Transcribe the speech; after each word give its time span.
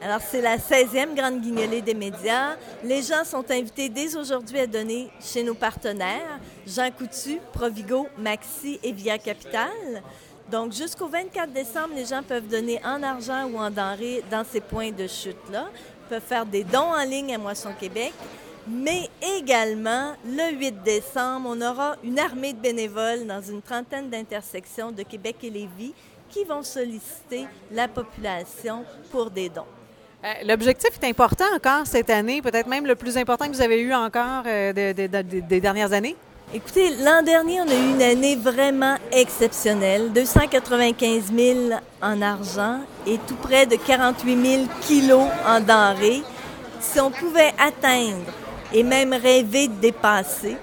Alors, 0.00 0.20
c'est 0.20 0.40
la 0.40 0.58
16e 0.58 1.12
grande 1.16 1.40
guignolée 1.40 1.82
des 1.82 1.94
médias. 1.94 2.54
Les 2.84 3.02
gens 3.02 3.24
sont 3.24 3.44
invités 3.50 3.88
dès 3.88 4.16
aujourd'hui 4.16 4.60
à 4.60 4.66
donner 4.68 5.10
chez 5.20 5.42
nos 5.42 5.54
partenaires, 5.54 6.38
Jean 6.64 6.88
Coutu, 6.92 7.40
Provigo, 7.52 8.06
Maxi 8.16 8.78
et 8.84 8.92
Via 8.92 9.18
Capital. 9.18 10.02
Donc, 10.48 10.72
jusqu'au 10.72 11.08
24 11.08 11.52
décembre, 11.52 11.94
les 11.96 12.06
gens 12.06 12.22
peuvent 12.22 12.46
donner 12.46 12.80
en 12.84 13.02
argent 13.02 13.46
ou 13.46 13.58
en 13.58 13.70
denrées 13.70 14.22
dans 14.30 14.44
ces 14.44 14.60
points 14.60 14.92
de 14.92 15.08
chute-là. 15.08 15.68
Ils 15.72 16.08
peuvent 16.08 16.22
faire 16.22 16.46
des 16.46 16.62
dons 16.62 16.94
en 16.94 17.04
ligne 17.04 17.34
à 17.34 17.38
Moisson 17.38 17.70
Québec. 17.78 18.12
Mais 18.68 19.10
également, 19.36 20.14
le 20.24 20.56
8 20.56 20.82
décembre, 20.84 21.48
on 21.50 21.60
aura 21.60 21.96
une 22.04 22.20
armée 22.20 22.52
de 22.52 22.60
bénévoles 22.60 23.26
dans 23.26 23.42
une 23.42 23.62
trentaine 23.62 24.10
d'intersections 24.10 24.92
de 24.92 25.02
Québec 25.02 25.36
et 25.42 25.50
Lévis 25.50 25.92
qui 26.28 26.44
vont 26.44 26.62
solliciter 26.62 27.46
la 27.72 27.88
population 27.88 28.84
pour 29.10 29.30
des 29.30 29.48
dons. 29.48 29.64
Euh, 30.24 30.32
l'objectif 30.46 30.90
est 31.00 31.06
important 31.06 31.44
encore 31.54 31.86
cette 31.86 32.10
année, 32.10 32.42
peut-être 32.42 32.66
même 32.66 32.86
le 32.86 32.96
plus 32.96 33.16
important 33.16 33.46
que 33.46 33.52
vous 33.52 33.62
avez 33.62 33.80
eu 33.80 33.94
encore 33.94 34.42
euh, 34.46 34.72
des 34.72 35.60
dernières 35.60 35.92
années? 35.92 36.16
Écoutez, 36.52 36.96
l'an 37.04 37.22
dernier, 37.22 37.60
on 37.60 37.68
a 37.68 37.74
eu 37.74 37.90
une 37.94 38.02
année 38.02 38.34
vraiment 38.34 38.96
exceptionnelle. 39.12 40.10
295 40.12 41.24
000 41.32 41.58
en 42.02 42.22
argent 42.22 42.80
et 43.06 43.18
tout 43.28 43.36
près 43.36 43.66
de 43.66 43.76
48 43.76 44.46
000 44.46 44.62
kilos 44.80 45.26
en 45.46 45.60
denrées. 45.60 46.22
Si 46.80 46.98
on 47.00 47.10
pouvait 47.10 47.52
atteindre 47.58 48.32
et 48.72 48.82
même 48.82 49.12
rêver 49.12 49.68
de 49.68 49.74
dépasser, 49.74 50.56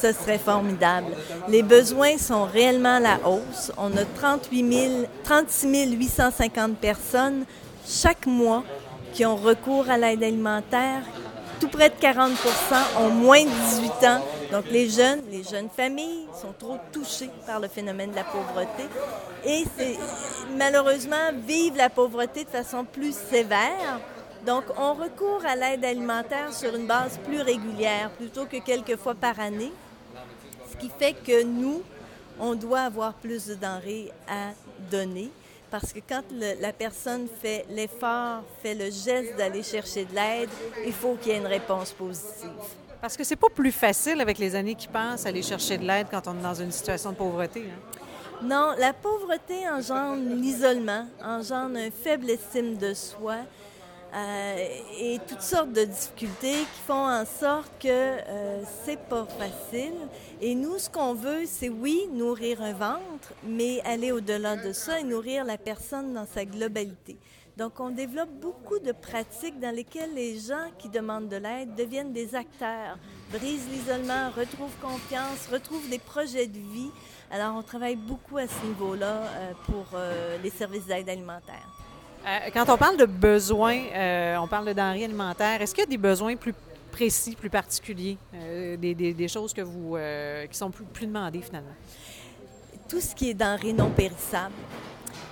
ce 0.00 0.12
serait 0.12 0.38
formidable. 0.38 1.12
Les 1.48 1.62
besoins 1.62 2.18
sont 2.18 2.44
réellement 2.44 2.96
à 2.96 3.00
la 3.00 3.18
hausse. 3.26 3.72
On 3.78 3.96
a 3.96 4.04
38 4.04 4.72
000, 4.72 4.92
36 5.24 5.96
850 5.96 6.76
personnes 6.76 7.46
chaque 7.86 8.26
mois 8.26 8.64
qui 9.12 9.24
ont 9.26 9.36
recours 9.36 9.88
à 9.90 9.98
l'aide 9.98 10.22
alimentaire. 10.22 11.02
Tout 11.58 11.68
près 11.68 11.90
de 11.90 11.94
40% 11.96 12.30
ont 13.00 13.10
moins 13.10 13.44
de 13.44 13.50
18 13.50 13.88
ans. 14.06 14.24
Donc 14.50 14.64
les 14.70 14.88
jeunes, 14.88 15.20
les 15.30 15.42
jeunes 15.42 15.68
familles 15.68 16.26
sont 16.40 16.54
trop 16.58 16.78
touchées 16.92 17.30
par 17.46 17.60
le 17.60 17.68
phénomène 17.68 18.10
de 18.10 18.16
la 18.16 18.24
pauvreté 18.24 18.84
et 19.44 19.64
malheureusement 20.56 21.30
vivent 21.46 21.76
la 21.76 21.90
pauvreté 21.90 22.44
de 22.44 22.48
façon 22.48 22.84
plus 22.84 23.14
sévère. 23.14 24.00
Donc 24.46 24.64
on 24.78 24.94
recourt 24.94 25.42
à 25.46 25.54
l'aide 25.54 25.84
alimentaire 25.84 26.52
sur 26.52 26.74
une 26.74 26.86
base 26.86 27.18
plus 27.26 27.42
régulière 27.42 28.10
plutôt 28.10 28.46
que 28.46 28.56
quelques 28.56 28.96
fois 28.96 29.14
par 29.14 29.38
année, 29.38 29.72
ce 30.70 30.76
qui 30.78 30.90
fait 30.98 31.12
que 31.12 31.42
nous, 31.42 31.82
on 32.40 32.54
doit 32.54 32.80
avoir 32.80 33.12
plus 33.12 33.46
de 33.46 33.54
denrées 33.54 34.10
à 34.26 34.52
donner 34.90 35.30
parce 35.70 35.92
que 35.92 36.00
quand 36.06 36.22
la 36.60 36.72
personne 36.72 37.28
fait 37.40 37.64
l'effort, 37.70 38.42
fait 38.62 38.74
le 38.74 38.90
geste 38.90 39.36
d'aller 39.36 39.62
chercher 39.62 40.04
de 40.04 40.14
l'aide, 40.14 40.48
il 40.84 40.92
faut 40.92 41.14
qu'il 41.14 41.32
y 41.32 41.34
ait 41.34 41.38
une 41.38 41.46
réponse 41.46 41.92
positive. 41.92 42.50
Parce 43.00 43.16
que 43.16 43.24
c'est 43.24 43.36
pas 43.36 43.48
plus 43.48 43.72
facile 43.72 44.20
avec 44.20 44.38
les 44.38 44.54
années 44.54 44.74
qui 44.74 44.88
passent 44.88 45.24
aller 45.24 45.42
chercher 45.42 45.78
de 45.78 45.86
l'aide 45.86 46.08
quand 46.10 46.26
on 46.26 46.38
est 46.38 46.42
dans 46.42 46.54
une 46.54 46.72
situation 46.72 47.10
de 47.10 47.16
pauvreté. 47.16 47.64
Hein? 47.66 47.98
Non, 48.42 48.72
la 48.78 48.92
pauvreté 48.92 49.68
engendre 49.68 50.22
l'isolement, 50.34 51.06
engendre 51.22 51.76
une 51.76 51.92
faible 51.92 52.28
estime 52.30 52.76
de 52.76 52.94
soi, 52.94 53.36
euh, 54.12 54.68
et 54.98 55.20
toutes 55.28 55.42
sortes 55.42 55.72
de 55.72 55.84
difficultés 55.84 56.58
qui 56.58 56.80
font 56.86 57.06
en 57.06 57.24
sorte 57.24 57.70
que 57.80 57.88
euh, 57.88 58.62
c'est 58.84 58.98
pas 58.98 59.24
facile. 59.24 59.94
Et 60.40 60.54
nous, 60.54 60.78
ce 60.78 60.90
qu'on 60.90 61.14
veut, 61.14 61.44
c'est 61.46 61.68
oui, 61.68 62.08
nourrir 62.12 62.60
un 62.60 62.72
ventre, 62.72 63.32
mais 63.44 63.80
aller 63.82 64.10
au-delà 64.10 64.56
de 64.56 64.72
ça 64.72 64.98
et 64.98 65.04
nourrir 65.04 65.44
la 65.44 65.58
personne 65.58 66.12
dans 66.12 66.26
sa 66.26 66.44
globalité. 66.44 67.18
Donc, 67.56 67.78
on 67.78 67.90
développe 67.90 68.30
beaucoup 68.40 68.78
de 68.78 68.90
pratiques 68.90 69.60
dans 69.60 69.74
lesquelles 69.74 70.14
les 70.14 70.38
gens 70.40 70.70
qui 70.78 70.88
demandent 70.88 71.28
de 71.28 71.36
l'aide 71.36 71.74
deviennent 71.76 72.12
des 72.12 72.34
acteurs, 72.34 72.98
brisent 73.30 73.68
l'isolement, 73.70 74.30
retrouvent 74.30 74.76
confiance, 74.80 75.46
retrouvent 75.52 75.88
des 75.88 75.98
projets 75.98 76.46
de 76.46 76.58
vie. 76.58 76.90
Alors, 77.30 77.54
on 77.54 77.62
travaille 77.62 77.96
beaucoup 77.96 78.38
à 78.38 78.48
ce 78.48 78.66
niveau-là 78.66 79.22
euh, 79.22 79.52
pour 79.66 79.98
les 80.42 80.50
services 80.50 80.86
d'aide 80.86 81.08
alimentaire. 81.08 81.79
Euh, 82.26 82.50
quand 82.52 82.68
on 82.68 82.76
parle 82.76 82.96
de 82.96 83.06
besoins, 83.06 83.80
euh, 83.94 84.36
on 84.36 84.46
parle 84.46 84.66
de 84.66 84.72
denrées 84.72 85.04
alimentaires, 85.04 85.62
est-ce 85.62 85.74
qu'il 85.74 85.84
y 85.84 85.86
a 85.86 85.90
des 85.90 85.96
besoins 85.98 86.36
plus 86.36 86.54
précis, 86.92 87.34
plus 87.34 87.48
particuliers, 87.48 88.18
euh, 88.34 88.76
des, 88.76 89.28
choses 89.28 89.54
que 89.54 89.62
vous, 89.62 89.96
qui 90.50 90.58
sont 90.58 90.70
plus, 90.70 90.84
plus 90.84 91.06
demandées 91.06 91.40
finalement? 91.40 91.74
Tout 92.88 93.00
ce 93.00 93.14
qui 93.14 93.30
est 93.30 93.34
denrées 93.34 93.72
non 93.72 93.90
périssables. 93.90 94.54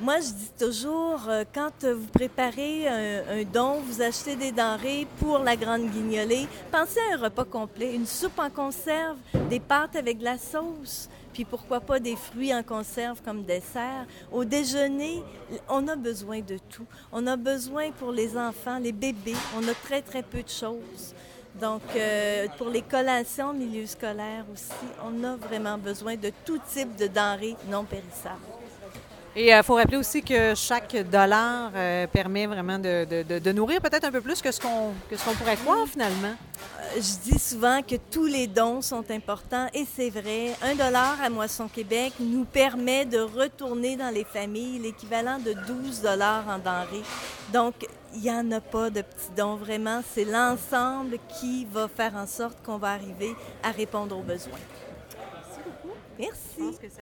Moi, 0.00 0.16
je 0.18 0.32
dis 0.32 0.50
toujours, 0.58 1.20
quand 1.54 1.84
vous 1.84 2.08
préparez 2.08 2.88
un, 2.88 3.44
don, 3.44 3.80
vous 3.80 4.02
achetez 4.02 4.34
des 4.34 4.50
denrées 4.50 5.06
pour 5.20 5.38
la 5.38 5.54
grande 5.54 5.88
guignolée, 5.88 6.48
pensez 6.72 6.98
à 7.12 7.14
un 7.14 7.22
repas 7.22 7.44
complet, 7.44 7.94
une 7.94 8.06
soupe 8.06 8.40
en 8.40 8.50
conserve, 8.50 9.16
des 9.48 9.60
pâtes 9.60 9.94
avec 9.94 10.18
de 10.18 10.24
la 10.24 10.36
sauce, 10.36 11.08
puis 11.32 11.44
pourquoi 11.44 11.78
pas 11.78 12.00
des 12.00 12.16
fruits 12.16 12.52
en 12.52 12.64
conserve 12.64 13.22
comme 13.24 13.44
dessert. 13.44 14.06
Au 14.32 14.44
déjeuner, 14.44 15.22
on 15.68 15.86
a 15.86 15.94
besoin 15.94 16.40
de 16.40 16.58
tout. 16.70 16.86
On 17.12 17.24
a 17.28 17.36
besoin 17.36 17.92
pour 17.92 18.10
les 18.10 18.36
enfants, 18.36 18.80
les 18.80 18.92
bébés, 18.92 19.36
on 19.56 19.68
a 19.68 19.74
très, 19.74 20.02
très 20.02 20.24
peu 20.24 20.42
de 20.42 20.48
choses. 20.48 21.14
Donc, 21.60 21.82
euh, 21.94 22.48
pour 22.58 22.68
les 22.68 22.82
collations, 22.82 23.52
milieu 23.52 23.86
scolaire 23.86 24.44
aussi, 24.52 24.72
on 25.04 25.22
a 25.22 25.36
vraiment 25.36 25.78
besoin 25.78 26.16
de 26.16 26.32
tout 26.44 26.58
type 26.72 26.96
de 26.96 27.06
denrées 27.06 27.54
non 27.70 27.84
périssables. 27.84 28.63
Et 29.36 29.48
il 29.48 29.52
euh, 29.52 29.62
faut 29.64 29.74
rappeler 29.74 29.96
aussi 29.96 30.22
que 30.22 30.54
chaque 30.54 30.94
dollar 31.10 31.72
euh, 31.74 32.06
permet 32.06 32.46
vraiment 32.46 32.78
de, 32.78 33.52
nourrir 33.52 33.80
peut-être 33.80 34.04
un 34.04 34.12
peu 34.12 34.20
plus 34.20 34.40
que 34.40 34.52
ce 34.52 34.60
qu'on 34.60 34.92
qu'on 35.10 35.34
pourrait 35.34 35.56
croire 35.56 35.88
finalement. 35.88 36.28
Euh, 36.28 36.96
je 36.96 37.30
dis 37.30 37.38
souvent 37.40 37.82
que 37.82 37.96
tous 38.12 38.26
les 38.26 38.46
dons 38.46 38.80
sont 38.80 39.04
importants 39.10 39.66
et 39.74 39.84
c'est 39.92 40.10
vrai. 40.10 40.50
Un 40.62 40.76
dollar 40.76 41.20
à 41.20 41.28
Moisson 41.30 41.66
Québec 41.66 42.12
nous 42.20 42.44
permet 42.44 43.06
de 43.06 43.18
retourner 43.18 43.96
dans 43.96 44.10
les 44.10 44.24
familles 44.24 44.78
l'équivalent 44.78 45.40
de 45.40 45.52
12 45.66 46.02
dollars 46.02 46.44
en 46.48 46.58
denrées. 46.58 47.02
Donc, 47.52 47.74
il 48.14 48.20
n'y 48.20 48.30
en 48.30 48.48
a 48.52 48.60
pas 48.60 48.88
de 48.90 49.02
petits 49.02 49.32
dons. 49.36 49.56
Vraiment, 49.56 50.00
c'est 50.14 50.24
l'ensemble 50.24 51.18
qui 51.40 51.66
va 51.72 51.88
faire 51.88 52.14
en 52.14 52.28
sorte 52.28 52.62
qu'on 52.64 52.78
va 52.78 52.92
arriver 52.92 53.34
à 53.64 53.72
répondre 53.72 54.16
aux 54.16 54.22
besoins. 54.22 54.52
Merci 55.18 55.60
beaucoup. 55.64 55.96
Merci. 56.20 57.00